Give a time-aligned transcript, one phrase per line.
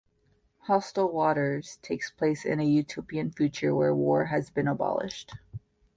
[0.61, 5.33] "Hostile Waters" takes place in a utopian future where war has been abolished.